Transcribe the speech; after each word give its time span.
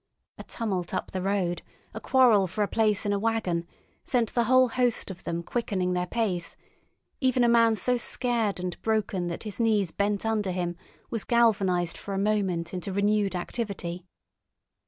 A 0.39 0.43
tumult 0.43 0.95
up 0.95 1.11
the 1.11 1.21
road, 1.21 1.61
a 1.93 2.01
quarrel 2.01 2.47
for 2.47 2.63
a 2.63 2.67
place 2.67 3.05
in 3.05 3.13
a 3.13 3.19
waggon, 3.19 3.67
sent 4.03 4.33
the 4.33 4.45
whole 4.45 4.69
host 4.69 5.11
of 5.11 5.25
them 5.25 5.43
quickening 5.43 5.93
their 5.93 6.07
pace; 6.07 6.55
even 7.19 7.43
a 7.43 7.47
man 7.47 7.75
so 7.75 7.97
scared 7.97 8.59
and 8.59 8.81
broken 8.81 9.27
that 9.27 9.43
his 9.43 9.59
knees 9.59 9.91
bent 9.91 10.25
under 10.25 10.49
him 10.49 10.75
was 11.11 11.23
galvanised 11.23 11.99
for 11.99 12.15
a 12.15 12.17
moment 12.17 12.73
into 12.73 12.91
renewed 12.91 13.35
activity. 13.35 14.03